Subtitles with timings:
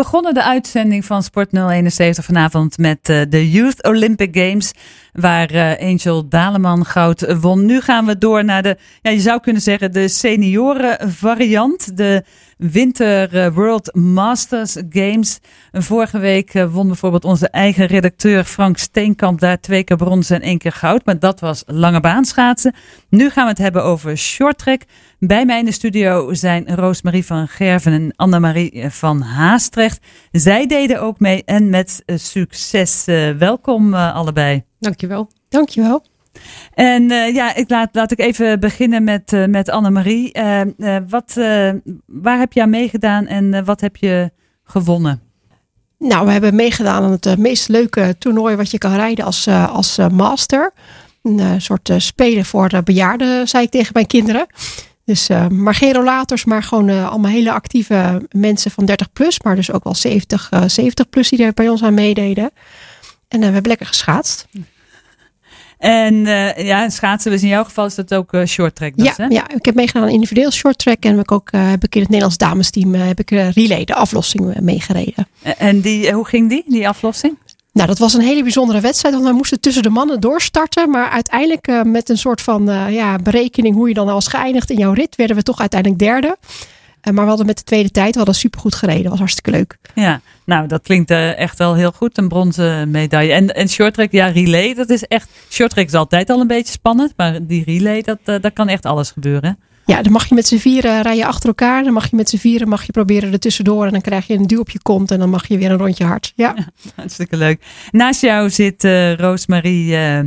[0.00, 4.72] begonnen de uitzending van Sport 071 vanavond met uh, de Youth Olympic Games.
[5.12, 7.66] Waar uh, Angel Daleman goud won.
[7.66, 11.96] Nu gaan we door naar de, ja, je zou kunnen zeggen, de senioren variant.
[11.96, 12.24] De
[12.60, 15.38] Winter World Masters Games.
[15.72, 20.58] Vorige week won bijvoorbeeld onze eigen redacteur Frank Steenkamp daar twee keer brons en één
[20.58, 21.04] keer goud.
[21.04, 22.74] Maar dat was lange baan schaatsen.
[23.08, 24.82] Nu gaan we het hebben over short track.
[25.18, 29.98] Bij mij in de studio zijn Roosmarie van Gerven en Annemarie van Haastrecht.
[30.30, 33.04] Zij deden ook mee en met succes.
[33.38, 34.62] welkom allebei.
[34.78, 35.30] Dankjewel.
[35.48, 36.04] Dankjewel.
[36.74, 40.38] En uh, ja, ik laat, laat ik even beginnen met, uh, met Annemarie.
[40.38, 41.34] Uh, wat,
[42.06, 44.30] waar heb aan meegedaan en wat heb je
[44.64, 45.20] gewonnen?
[45.98, 49.98] Nou, we hebben meegedaan aan het meest leuke toernooi wat je kan rijden als, als
[50.12, 50.72] master.
[51.22, 54.46] Een soort spelen voor de bejaarden, zei ik tegen mijn kinderen.
[55.04, 59.40] Dus, maar geen rollators, maar gewoon allemaal hele actieve mensen van 30 plus.
[59.40, 62.50] Maar dus ook wel 70, 70 plus die er bij ons aan meededen.
[63.30, 64.46] En we hebben lekker geschaatst.
[65.80, 68.96] En uh, ja, schaatsen, dus in jouw geval is dat ook uh, short track.
[68.96, 69.26] Dus, ja, hè?
[69.26, 71.04] ja, ik heb meegedaan aan individueel short track.
[71.04, 73.94] En heb ik ook, uh, heb ik in het Nederlands damesteam heb ik relay, de
[73.94, 75.28] aflossing, meegereden.
[75.58, 77.38] En die, hoe ging die, die aflossing?
[77.72, 79.14] Nou, dat was een hele bijzondere wedstrijd.
[79.14, 80.90] Want we moesten tussen de mannen doorstarten.
[80.90, 84.92] Maar uiteindelijk met een soort van ja, berekening hoe je dan was geëindigd in jouw
[84.92, 86.36] rit, werden we toch uiteindelijk derde.
[87.02, 89.02] Maar we hadden met de tweede tijd, we hadden supergoed gereden.
[89.02, 89.78] Dat was hartstikke leuk.
[89.94, 93.32] Ja, nou, dat klinkt uh, echt wel heel goed, een bronzen medaille.
[93.32, 95.28] En, en shorttrack, ja, relay, dat is echt...
[95.50, 98.86] Shorttrack is altijd al een beetje spannend, maar die relay, dat, uh, daar kan echt
[98.86, 99.58] alles gebeuren.
[99.86, 101.84] Ja, dan mag je met z'n vieren rijden achter elkaar.
[101.84, 103.84] Dan mag je met z'n vieren mag je proberen er tussendoor.
[103.86, 105.78] En dan krijg je een duw op je kont en dan mag je weer een
[105.78, 106.32] rondje hard.
[106.36, 107.62] Ja, ja hartstikke leuk.
[107.90, 109.92] Naast jou zit uh, Roosmarie...
[109.92, 110.20] Uh,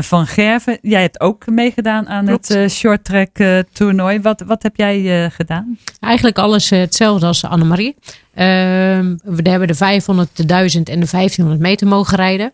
[0.00, 2.48] van Gerven, jij hebt ook meegedaan aan Klopt.
[2.48, 4.20] het uh, short track uh, toernooi.
[4.20, 5.78] Wat, wat heb jij gedaan?
[6.00, 7.96] Eigenlijk alles hetzelfde als Annemarie.
[8.34, 12.52] Ehm, we hebben de 500, de 1000 en de 1500 meter mogen rijden.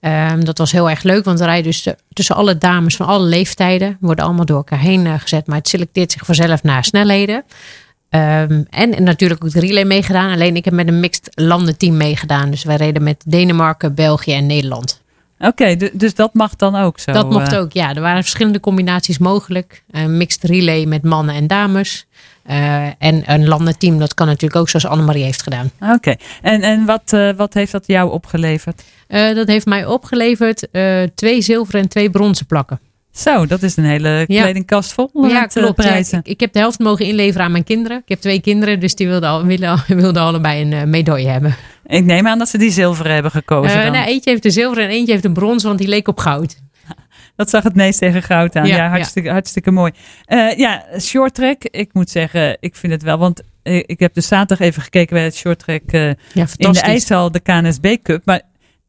[0.00, 3.06] Um, dat was heel erg leuk, want we rijden dus de, tussen alle dames van
[3.06, 3.96] alle leeftijden.
[4.00, 7.36] Worden allemaal door elkaar heen gezet, maar het selecteert zich vanzelf naar snelheden.
[7.36, 10.32] Um, en, en, natuurlijk ook de relay meegedaan.
[10.32, 12.50] Alleen ik heb met een mixed landenteam meegedaan.
[12.50, 15.02] Dus wij reden met Denemarken, België en Nederland.
[15.46, 17.12] Oké, okay, dus dat mag dan ook zo?
[17.12, 17.94] Dat mocht ook, ja.
[17.94, 19.82] Er waren verschillende combinaties mogelijk.
[19.90, 22.06] Een mixed relay met mannen en dames.
[22.50, 25.70] Uh, en een landenteam, dat kan natuurlijk ook zoals Annemarie heeft gedaan.
[25.80, 26.18] Oké, okay.
[26.42, 28.82] en, en wat, uh, wat heeft dat jou opgeleverd?
[29.08, 30.68] Uh, dat heeft mij opgeleverd
[31.14, 32.80] twee zilveren en twee bronzen plakken.
[33.12, 35.10] Zo, dat is een hele kledingkast vol.
[35.12, 35.74] Ja, klopt.
[35.74, 36.16] Prijzen.
[36.16, 37.98] Ja, ik, ik, heb de helft mogen inleveren aan mijn kinderen.
[37.98, 41.56] Ik heb twee kinderen, dus die wilden, al, wilden, wilden allebei een medaille hebben.
[41.86, 43.84] Ik neem aan dat ze die zilveren hebben gekozen.
[43.84, 46.18] Uh, nou, eentje heeft de zilveren en eentje heeft een brons, want die leek op
[46.18, 46.56] goud.
[47.36, 48.66] Dat zag het meest tegen goud aan.
[48.66, 49.34] Ja, ja hartstikke, ja.
[49.34, 49.92] hartstikke mooi.
[50.28, 51.62] Uh, ja, short track.
[51.62, 53.18] Ik moet zeggen, ik vind het wel.
[53.18, 56.80] Want ik heb dus zaterdag even gekeken bij het short track uh, ja, in de
[56.80, 58.22] IJssel, de KNSB Cup.
[58.24, 58.42] Maar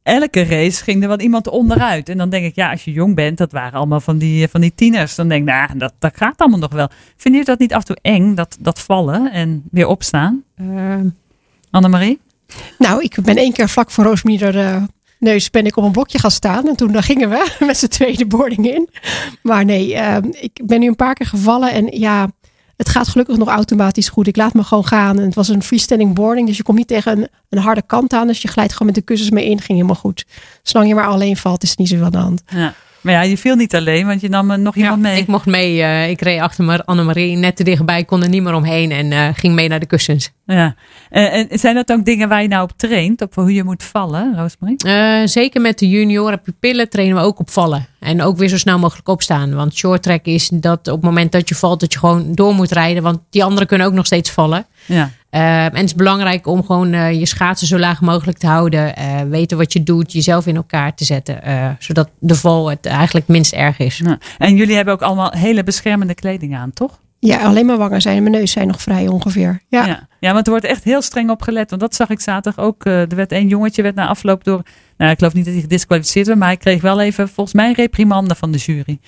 [0.03, 2.09] elke race ging er wel iemand onderuit.
[2.09, 4.61] En dan denk ik, ja, als je jong bent, dat waren allemaal van die, van
[4.61, 5.15] die tieners.
[5.15, 6.89] Dan denk ik, nou, dat, dat gaat allemaal nog wel.
[7.17, 10.43] Vind je dat niet af en toe eng, dat, dat vallen en weer opstaan?
[10.61, 10.95] Uh,
[11.71, 12.19] Annemarie?
[12.77, 14.83] Nou, ik ben één keer vlak voor Roosmieder uh,
[15.19, 16.67] neus ben ik op een blokje gaan staan.
[16.67, 18.89] En toen daar gingen we met z'n tweede boarding in.
[19.41, 21.71] Maar nee, uh, ik ben nu een paar keer gevallen.
[21.71, 22.29] En ja,
[22.77, 24.27] het gaat gelukkig nog automatisch goed.
[24.27, 25.17] Ik laat me gewoon gaan.
[25.17, 26.47] En het was een freestanding boarding.
[26.47, 28.27] Dus je komt niet tegen een, een harde kant aan.
[28.27, 29.57] Dus je glijdt gewoon met de kussens mee in.
[29.57, 30.25] Ging helemaal goed.
[30.63, 32.41] Zolang je maar alleen valt, is het niet zoveel aan de hand.
[32.45, 32.73] Ja.
[33.05, 35.21] Maar ja, je viel niet alleen, want je nam nog iemand ja, mee.
[35.21, 35.77] Ik mocht mee.
[35.77, 39.27] Uh, ik reed achter Annemarie net te dichtbij, kon er niet meer omheen en uh,
[39.33, 40.31] ging mee naar de kussens.
[40.45, 40.75] Ja.
[41.11, 43.83] Uh, en zijn dat ook dingen waar je nou op traint, op hoe je moet
[43.83, 45.27] vallen, Roosmarie?
[45.27, 47.87] zeker met de junioren pupillen trainen we ook op vallen.
[47.99, 49.55] En ook weer zo snel mogelijk opstaan.
[49.55, 52.53] Want short track is dat op het moment dat je valt, dat je gewoon door
[52.53, 53.03] moet rijden.
[53.03, 54.65] Want die anderen kunnen ook nog steeds vallen.
[54.85, 55.11] Ja.
[55.35, 58.93] Uh, en het is belangrijk om gewoon uh, je schaatsen zo laag mogelijk te houden.
[58.99, 61.41] Uh, weten wat je doet, jezelf in elkaar te zetten.
[61.79, 63.97] zodat de val het eigenlijk minst erg is.
[63.97, 64.17] Ja.
[64.37, 66.99] En jullie hebben ook allemaal hele beschermende kleding aan, toch?
[67.19, 69.61] Ja, alleen mijn wangen zijn en mijn neus zijn nog vrij ongeveer.
[69.67, 70.07] Ja, ja.
[70.19, 71.69] ja want er wordt echt heel streng op gelet.
[71.69, 72.85] Want dat zag ik zaterdag ook.
[72.85, 74.61] er werd een jongetje werd na afloop door...
[74.97, 76.39] Nou, ik geloof niet dat hij gedisqualificeerd werd.
[76.39, 78.99] Maar hij kreeg wel even volgens mij een reprimande van de jury.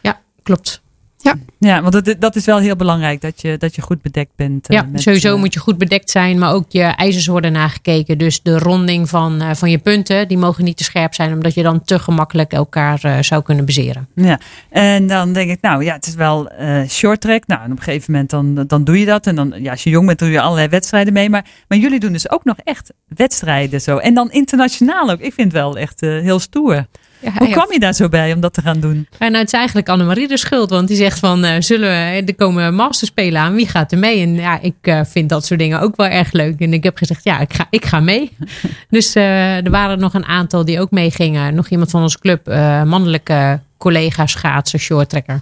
[0.00, 0.82] Ja, klopt.
[1.26, 4.30] Ja, ja want dat, dat is wel heel belangrijk dat je, dat je goed bedekt
[4.36, 4.66] bent.
[4.68, 8.18] Ja, met, sowieso uh, moet je goed bedekt zijn, maar ook je ijzers worden nagekeken.
[8.18, 11.54] Dus de ronding van, uh, van je punten, die mogen niet te scherp zijn, omdat
[11.54, 14.08] je dan te gemakkelijk elkaar uh, zou kunnen bezeren.
[14.14, 14.40] Ja,
[14.70, 16.50] en dan denk ik, nou ja, het is wel
[16.88, 17.46] short track.
[17.46, 19.26] Nou, en op een gegeven moment dan, dan doe je dat.
[19.26, 21.30] En dan, ja, als je jong bent, doe je allerlei wedstrijden mee.
[21.30, 23.96] Maar, maar jullie doen dus ook nog echt wedstrijden zo.
[23.96, 25.20] En dan internationaal ook.
[25.20, 26.86] Ik vind het wel echt heel stoer.
[27.20, 29.06] Ja, Hoe kwam je daar zo bij om dat te gaan doen?
[29.18, 30.70] En nou, het is eigenlijk Annemarie de schuld.
[30.70, 33.54] Want die zegt van, eh, zullen we, er komen masterspelen aan.
[33.54, 34.22] Wie gaat er mee?
[34.22, 36.60] En ja, ik eh, vind dat soort dingen ook wel erg leuk.
[36.60, 38.36] En ik heb gezegd, ja, ik ga, ik ga mee.
[38.90, 41.54] dus eh, er waren nog een aantal die ook meegingen.
[41.54, 45.40] Nog iemand van onze club, eh, mannelijke collega schaatser, shorttrekker.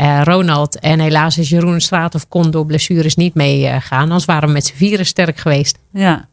[0.00, 0.78] Eh, Ronald.
[0.78, 4.02] En helaas is Jeroen Straat of kon door blessures niet meegaan.
[4.02, 5.78] Anders waren we met z'n vieren sterk geweest.
[5.92, 6.28] Ja.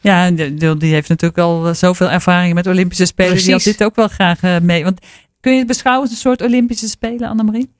[0.00, 3.36] Ja, die die heeft natuurlijk al eh, zoveel ervaring met Olympische Spelen.
[3.36, 4.84] Die had dit ook wel graag eh, mee.
[4.84, 5.00] Want
[5.40, 7.70] kun je het beschouwen als een soort Olympische Spelen, Annemarie?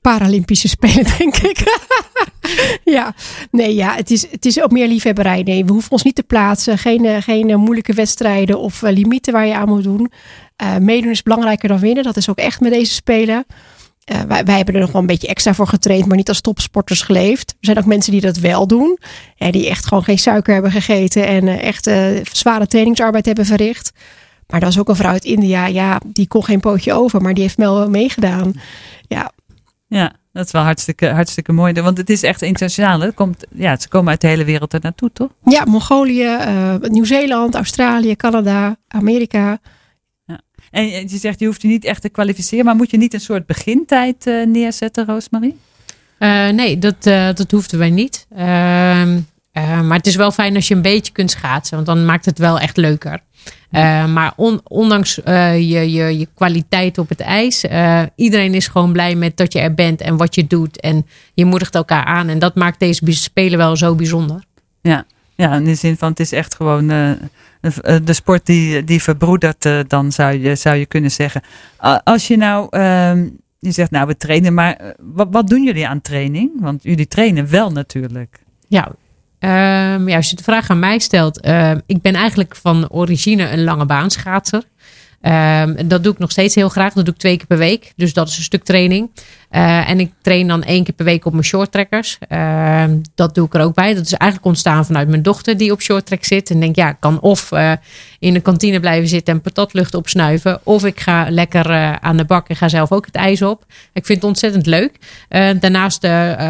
[0.00, 1.78] Paralympische Spelen, denk ik.
[2.96, 3.14] ja,
[3.50, 5.42] nee, ja, het is, het is ook meer liefhebberij.
[5.42, 6.78] Nee, we hoeven ons niet te plaatsen.
[6.78, 10.12] Geen, eh, geen moeilijke wedstrijden of limieten waar je aan moet doen.
[10.56, 12.04] Eh, meedoen is belangrijker dan winnen.
[12.04, 13.44] Dat is ook echt met deze Spelen.
[14.04, 16.40] Eh, wij, wij hebben er nog wel een beetje extra voor getraind, maar niet als
[16.40, 17.50] topsporters geleefd.
[17.50, 18.98] Er zijn ook mensen die dat wel doen.
[19.36, 23.46] Ja, die echt gewoon geen suiker hebben gegeten en eh, echt eh, zware trainingsarbeid hebben
[23.46, 23.92] verricht.
[24.46, 27.34] Maar er was ook een vrouw uit India, ja, die kon geen pootje over, maar
[27.34, 28.52] die heeft wel meegedaan.
[29.08, 29.32] Ja,
[29.88, 31.72] Ja, dat is wel hartstikke, hartstikke mooi.
[31.72, 33.00] Want het is echt internationaal.
[33.00, 33.06] hè?
[33.06, 35.28] Het komt, ja, ze komen uit de hele wereld er naartoe, toch?
[35.44, 36.36] Ja, Mongolië,
[36.80, 39.58] Nieuw-Zeeland, Australië, Canada, Amerika.
[40.70, 42.64] En je zegt, je hoeft je niet echt te kwalificeren.
[42.64, 45.56] Maar moet je niet een soort begintijd eh, neerzetten, Roosmarie?
[46.18, 48.26] Eh, nee, dat, eh, dat hoefden wij niet.
[48.36, 49.18] Ehm,
[49.52, 52.24] eh, maar het is wel fijn als je een beetje kunt schaatsen, want dan maakt
[52.24, 53.20] het wel echt leuker.
[53.70, 58.68] Eh, maar on- ondanks eh, je, je, je kwaliteit op het ijs, eh, iedereen is
[58.68, 60.80] gewoon blij met dat je er bent en wat je doet.
[60.80, 62.28] En je moedigt elkaar aan.
[62.28, 64.42] En dat maakt deze spelen wel zo bijzonder.
[64.82, 65.04] Ja,
[65.40, 67.10] ja in de zin van het is echt gewoon eh,
[67.60, 71.42] de, de sport die, die verbroedert, eh, dan zou je, zou je kunnen zeggen.
[72.04, 73.28] Als je nou, ehm,
[73.58, 76.50] je zegt nou we trainen, maar eh, wat, wat doen jullie aan training?
[76.60, 78.38] Want jullie trainen wel natuurlijk.
[78.68, 78.88] Ja,
[79.38, 81.40] ehm, ja, als je de vraag aan mij stelt.
[81.40, 84.62] ehm, ik ben eigenlijk van origine een lange baanschaatser.
[85.20, 86.92] Ehm, dat doe ik nog steeds heel graag.
[86.92, 87.92] Dat doe ik twee keer per week.
[87.96, 89.10] Dus dat is een stuk training.
[89.50, 92.18] Eh, en ik train dan één keer per week op mijn shorttrekkers.
[92.28, 93.94] Ehm dat doe ik er ook bij.
[93.94, 96.50] Dat is eigenlijk ontstaan vanuit mijn dochter die op shorttrack zit.
[96.50, 97.72] En denk, ja, ik kan of eh,
[98.18, 100.60] in de kantine blijven zitten en patatlucht opsnuiven.
[100.62, 103.64] Of ik ga lekker eh, aan de bak en ga zelf ook het ijs op.
[103.92, 104.98] Ik vind het ontzettend leuk.
[105.60, 106.06] Daarnaast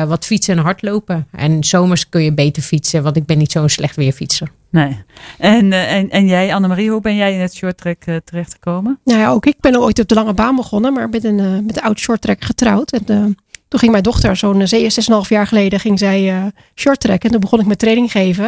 [0.06, 1.26] wat fietsen en hardlopen.
[1.32, 4.50] En zomers kun je beter fietsen, want ik ben niet zo'n slecht weerfietser.
[4.70, 5.02] Nee.
[5.38, 8.98] En, eh, en, en jij, Annemarie, hoe ben jij in het shorttrack eh, terechtgekomen?
[9.04, 11.58] Nou ja, ook ik ben ooit op de lange baan begonnen, maar met een, eh,
[11.66, 12.92] met een oud shorttrack getrouwd.
[12.92, 13.04] En
[13.68, 17.24] toen ging mijn dochter, zo'n 6,5 jaar geleden, ging zij shorttrack.
[17.24, 18.44] En toen begon ik met training geven.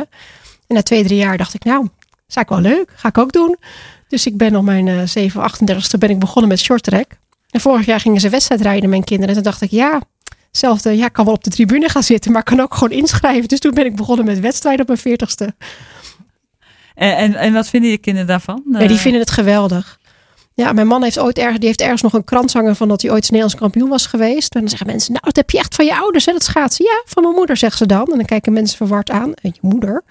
[0.67, 1.89] En na twee, drie jaar dacht ik, nou,
[2.29, 2.91] is eigenlijk wel leuk.
[2.97, 3.57] Ga ik ook doen.
[4.09, 7.07] Dus ik ben op mijn eh 7, 38ste ben ik begonnen met shorttrack.
[7.51, 9.29] En vorig jaar gingen ze wedstrijd rijden, mijn kinderen.
[9.29, 10.01] En toen dacht ik, ja,
[10.49, 10.97] hetzelfde.
[10.97, 13.49] Ja, ik kan wel op de tribune gaan zitten, maar ik kan ook gewoon inschrijven.
[13.49, 15.57] Dus toen ben ik begonnen met wedstrijden op mijn 40ste.
[17.03, 18.63] En, en, en wat vinden je kinderen daarvan?
[18.73, 20.01] Ja, die Eh, vinden het geweldig.
[20.55, 23.03] Ja, mijn man heeft ooit erg, die heeft ergens nog een krant hangen van dat
[23.03, 24.55] hij ooit Nederlands kampioen was geweest.
[24.55, 26.85] En dan zeggen mensen, nou, dat heb je echt van je ouders, hè, dat schaatsen.
[26.85, 28.07] Ja, van mijn moeder, zegt ze dan.
[28.07, 29.35] En dan kijken mensen verward aan.
[29.35, 30.03] En je moeder?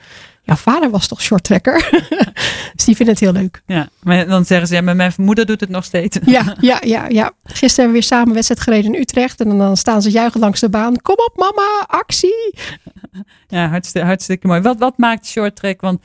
[0.43, 1.89] Ja, vader was toch shorttrekker?
[2.75, 3.61] dus die vinden het heel leuk.
[3.65, 6.17] Ja, maar dan zeggen ze, ja, maar mijn moeder doet het nog steeds.
[6.25, 7.31] Ja, ja, ja, ja.
[7.43, 9.39] Gisteren hebben we weer samen wedstrijd gereden in Utrecht.
[9.39, 11.01] En dan staan ze juichen langs de baan.
[11.01, 12.53] Kom op mama, actie.
[13.47, 14.61] Ja, hartstikke, hartstikke mooi.
[14.61, 15.99] Wat, wat maakt shorttrack want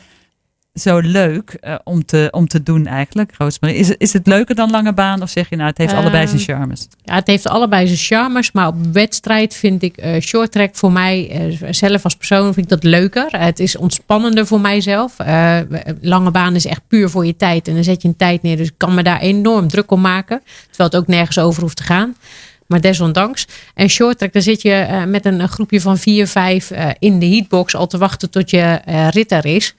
[0.81, 3.77] zo leuk eh, om, te, om te doen eigenlijk, Roosmarie?
[3.77, 6.01] Is, het- is het leuker dan lange baan of zeg je nou, het heeft Ehm,
[6.01, 6.89] allebei zijn charmes?
[7.03, 11.31] Ja, het heeft allebei zijn charmes, maar op wedstrijd vind ik eh shorttrack voor mij
[11.31, 13.27] eh, zelf als persoon vind ik dat leuker.
[13.41, 15.15] het is ontspannender voor mijzelf.
[16.01, 18.57] Lange baan is echt puur voor je tijd en dan zet je een tijd neer,
[18.57, 21.77] dus ik kan me daar enorm druk om maken, terwijl het ook nergens over hoeft
[21.77, 22.17] te gaan.
[22.67, 23.47] Maar desondanks.
[23.75, 27.75] En shorttrack, daar zit je met een, groepje van vier, vijf eh, in de heatbox
[27.75, 29.75] al te wachten tot je eh, rit er is.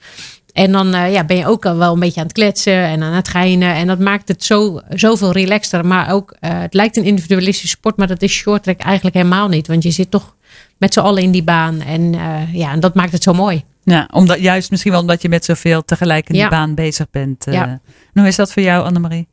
[0.58, 3.02] En dan eh, ja, ben je ook al wel een beetje aan het kletsen en
[3.02, 3.74] aan het geinen.
[3.74, 5.86] En dat maakt het zo, zoveel relaxter.
[5.86, 9.66] Maar ook, eh, het lijkt een individualistische sport, maar dat is shorttrack eigenlijk helemaal niet.
[9.66, 10.36] Want je zit toch
[10.78, 11.80] met z'n allen in die baan.
[11.80, 13.64] En eh, ja, en dat maakt het zo mooi.
[13.82, 17.44] Ja, omdat, juist misschien wel omdat je met zoveel tegelijk in die baan bezig bent.
[17.50, 17.66] Ja.
[17.66, 17.80] En
[18.12, 19.28] hoe is dat voor jou, Annemarie?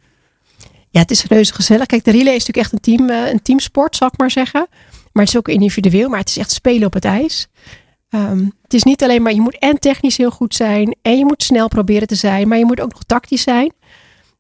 [0.89, 1.86] Ja, het is reuze gezellig.
[1.86, 4.67] Kijk, de relay is natuurlijk echt een, team, een teamsport, zal ik maar zeggen.
[5.12, 7.48] Maar het is ook individueel, maar het is echt spelen op het ijs.
[8.15, 10.95] Ehm, het is niet alleen maar, je moet en technisch heel goed zijn.
[11.01, 12.48] En je moet snel proberen te zijn.
[12.48, 13.74] Maar je moet ook nog tactisch zijn.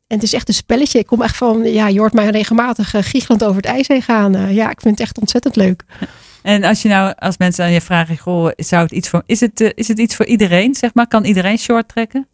[0.07, 0.99] En het is echt een spelletje.
[0.99, 4.01] Ik kom echt van, ja, je hoort mij regelmatig uh, giechelend over het ijs heen
[4.01, 4.35] gaan.
[4.35, 5.83] Uh, ja, ik vind het echt ontzettend leuk.
[6.41, 9.39] En als je nou, als mensen aan je vragen, goh, zou het iets voor, is
[9.39, 11.07] het, uh, is het iets voor iedereen, zeg maar?
[11.07, 12.27] Kan iedereen short trekken?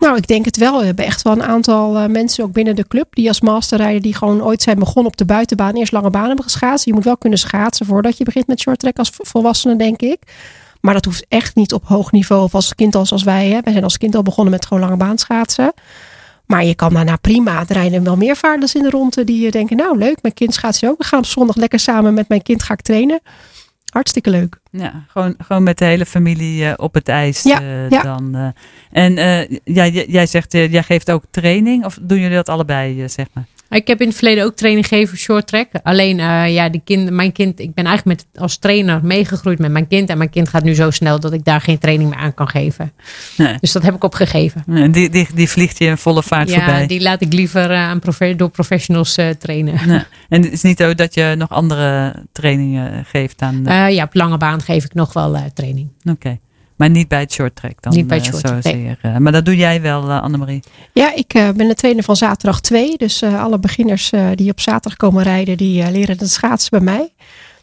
[0.00, 0.78] Nou, ik denk het wel.
[0.78, 3.78] We hebben echt wel een aantal uh, mensen ook binnen de club die als master
[3.78, 6.84] rijden, die gewoon ooit zijn begonnen op de buitenbaan, eerst lange baan hebben geschaatst.
[6.84, 10.18] Je moet wel kunnen schaatsen voordat je begint met short track als volwassene, denk ik.
[10.80, 13.48] Maar dat hoeft echt niet op hoog niveau of als kind als, als wij.
[13.48, 13.60] Hè.
[13.60, 15.72] Wij zijn als kind al begonnen met gewoon lange baan schaatsen.
[16.46, 17.58] Maar je kan daarna prima.
[17.68, 20.80] Er rijden wel meer vaarders in de ronde die denken, nou leuk, mijn kind gaat
[20.84, 20.98] ook.
[20.98, 23.20] We gaan op zondag lekker samen met mijn kind ga ik trainen.
[23.90, 24.56] Hartstikke leuk.
[24.70, 28.02] Ja, gewoon, gewoon met de hele familie uh, op het ijs ja, uh, ja.
[28.02, 28.36] dan.
[28.36, 28.48] Uh,
[28.90, 29.14] en
[29.64, 33.46] ja, jij zegt, jij geeft ook training of doen jullie dat allebei, zeg maar?
[33.70, 35.68] Ik heb in het verleden ook training gegeven short track.
[35.82, 39.70] Alleen, uh, ja, die kind, mijn kind, ik ben eigenlijk met, als trainer meegegroeid met
[39.70, 40.08] mijn kind.
[40.08, 42.48] En mijn kind gaat nu zo snel dat ik daar geen training meer aan kan
[42.48, 42.92] geven.
[43.36, 43.56] Nee.
[43.60, 44.64] Dus dat heb ik opgegeven.
[44.66, 46.80] En die, die, die vliegt je in volle vaart ja, voorbij?
[46.80, 49.88] Ja, die laat ik liever aan profe door professionals uh, trainen.
[49.88, 50.02] Nee.
[50.28, 53.62] En het is niet zo dat je nog andere trainingen geeft aan?
[53.62, 53.70] De...
[53.70, 55.88] Ja, op lange baan geef ik nog wel training.
[55.98, 56.10] Oké.
[56.10, 56.40] Okay.
[56.80, 57.92] Maar niet bij het short track dan?
[57.92, 58.96] Niet bij het short track, uh, nee.
[59.02, 60.62] uh, Maar dat doe jij wel, uh, Annemarie?
[60.92, 62.96] Ja, ik ben de trainer van zaterdag 2.
[62.96, 67.12] Dus alle beginners die op zaterdag komen rijden, die leren het schaatsen bij mij.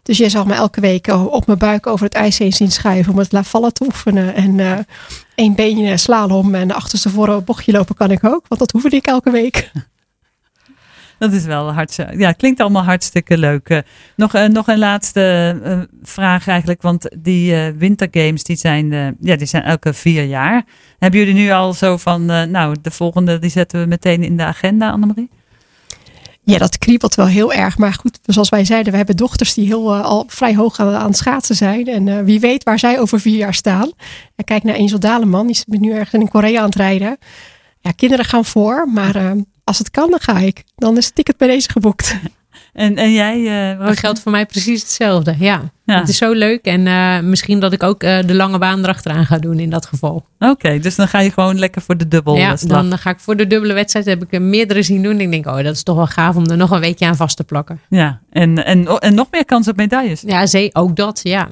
[0.04, 3.14] Dus jij zal me elke week op mijn buik over het ijs heen zien schuiven
[3.14, 4.36] om het vallen te oefenen.
[4.36, 4.86] En
[5.36, 8.46] één been slalom en de achterste voor bochtje lopen kan ik ook.
[8.48, 9.72] Want dat oefen ik elke week.
[11.20, 12.18] Dat is wel hartstikke.
[12.18, 13.70] Ja, klinkt allemaal hartstikke leuk.
[13.70, 13.78] Uh,
[14.16, 16.82] nog, uh, nog een laatste vraag eigenlijk.
[16.82, 20.66] Want die wintergames die zijn, ja, die zijn elke vier jaar.
[21.00, 22.26] Hebben jullie nu al zo van.
[22.26, 25.30] nou, de volgende die zetten we meteen in de agenda, Annemarie?
[26.44, 27.78] Ja, dat kriebelt wel heel erg.
[27.78, 31.18] Maar goed, zoals wij zeiden, we hebben dochters die heel, al vrij hoog aan, het
[31.18, 31.88] schaatsen zijn.
[31.88, 33.92] En wie weet waar zij over vier jaar staan.
[34.46, 37.18] Kijk naar Angel Daleman, die is nu ergens in Korea aan het rijden.
[37.80, 39.36] Ja, kinderen gaan voor, maar
[39.68, 40.64] als het kan, dan ga ik.
[40.76, 42.16] Dan is het ticket bij deze geboekt.
[42.74, 43.40] En, en jij?
[43.80, 45.36] Uh, dat geldt voor mij precies hetzelfde.
[45.40, 45.62] Ja.
[45.86, 46.00] ja.
[46.00, 46.66] Het is zo leuk.
[46.66, 49.86] En uh, misschien dat ik ook uh, de lange baan erachteraan ga doen in dat
[49.86, 50.26] geval.
[50.40, 52.36] Oké, okay, dus dan ga je gewoon lekker voor de dubbel.
[52.36, 54.06] Ja, dan ga ik voor de dubbele wedstrijd.
[54.06, 55.20] Heb ik er meerdere zien doen.
[55.20, 57.38] Ik denk, oh, dat is toch wel gaaf om er nog een weekje aan vast
[57.38, 57.80] te plakken.
[57.90, 60.22] Ja, en, en, en nog meer kans op medailles.
[60.22, 61.48] Ja, zee, ook dat, ja.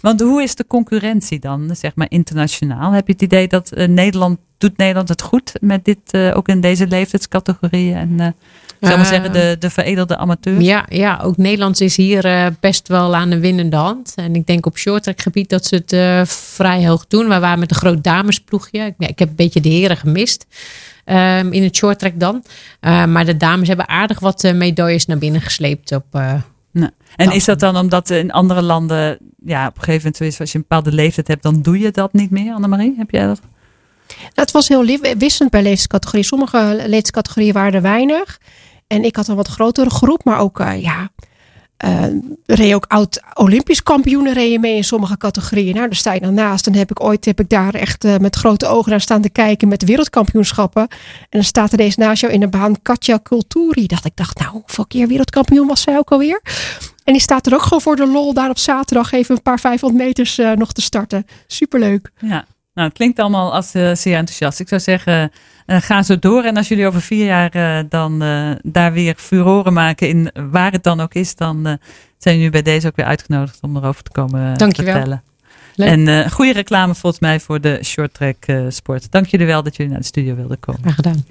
[0.00, 2.92] Want hoe is de concurrentie dan, zeg maar internationaal?
[2.92, 6.48] Heb je het idee dat uh, Nederland, doet Nederland het goed met dit, uh, ook
[6.48, 8.26] in deze leeftijdscategorieën en uh,
[8.80, 10.64] zou maar zeggen de, de veredelde amateurs?
[10.64, 14.12] Ja, ja, ook Nederland is hier best wel aan de winnende hand.
[14.16, 17.28] En ik denk op shorttrack gebied dat ze het vrij hoog doen.
[17.28, 18.80] We waren met een groot damesploegje.
[18.80, 20.46] Ik, ik heb een beetje de heren gemist.
[21.04, 22.44] Um, in het shorttrack dan.
[22.80, 26.04] maar de dames hebben aardig wat medailles naar binnen gesleept op,
[26.72, 30.52] nou, en is dat dan omdat in andere landen, ja, op een gegeven moment, als
[30.52, 32.94] je een bepaalde leeftijd hebt, dan doe je dat niet meer, Annemarie?
[32.96, 33.40] Heb jij dat?
[34.18, 34.84] Nou, het was heel
[35.18, 36.24] wisselend per leeftijdscategorie.
[36.24, 38.40] Sommige leeftijdscategorieën waren er weinig.
[38.86, 41.10] En ik had een wat grotere groep, maar ook, uh, ja,
[41.84, 42.04] uh,
[42.46, 45.74] reed ook oud Olympisch kampioenen reden mee in sommige categorieën.
[45.74, 46.66] Nou, daar sta je dan naast.
[46.66, 49.30] En heb ik ooit heb ik daar echt uh, met grote ogen naar staan te
[49.30, 50.82] kijken met wereldkampioenschappen.
[50.82, 53.86] En dan staat er deze naast jou in de baan Katja Kulturi.
[53.86, 56.42] Dat ik dacht, nou, hoeveel keer wereldkampioen was zij ook alweer?
[57.04, 59.60] En die staat er ook gewoon voor de lol daar op zaterdag even een paar
[59.60, 61.26] 500 meters uh, nog te starten.
[61.46, 62.10] Superleuk.
[62.18, 62.44] Ja.
[62.74, 64.60] Nou, het klinkt allemaal als zeer enthousiast.
[64.60, 65.32] Ik zou zeggen,
[65.70, 66.44] uh, ga zo door.
[66.44, 68.18] En als jullie over vier jaar uh, dan
[68.62, 71.78] daar weer furoren maken in waar het dan ook is, dan
[72.18, 74.92] zijn jullie bij deze ook weer uitgenodigd om erover te komen Dankjewel.
[74.94, 75.22] vertellen.
[75.74, 75.88] Leuk.
[75.88, 78.36] En goede reclame volgens mij voor de short track
[78.68, 79.10] sport.
[79.10, 80.80] Dank jullie wel dat jullie naar de studio wilden komen.
[80.80, 81.24] Graag gedaan.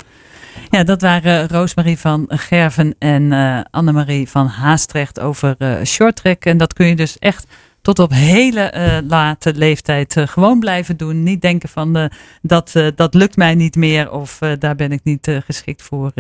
[0.69, 3.31] Ja, dat waren Roosmarie van Gerven en
[3.72, 5.55] Annemarie van Haastrecht over
[5.86, 6.46] short track.
[6.46, 7.46] En dat kun je dus echt
[7.81, 11.24] tot op hele uh, late leeftijd uh, gewoon blijven doen.
[11.24, 12.05] Niet denken van uh,
[12.41, 16.12] dat, dat lukt mij niet meer of daar ben ik niet geschikt voor.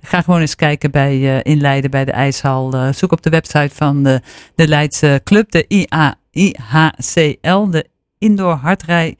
[0.00, 2.92] ga gewoon eens kijken bij, in Leiden bij de IJshal.
[2.92, 4.20] zoek op de website van de,
[4.54, 7.86] de Leidse Club, de IA, IHCL, de
[8.18, 9.16] Indoor Hardrij.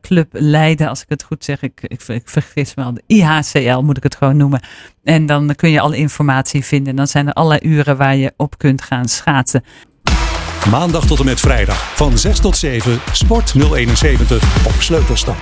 [0.00, 3.80] Club Leiden, als ik het goed zeg, ik, ik, ik vergis me al, de IHCL
[3.80, 4.60] moet ik het gewoon noemen.
[5.04, 6.96] En dan kun je alle informatie vinden.
[6.96, 9.62] Dan zijn er allerlei uren waar je op kunt gaan schaatsen.
[10.70, 15.38] Maandag tot en met vrijdag van 6 tot 7 Sport 071 op Sleutelstad.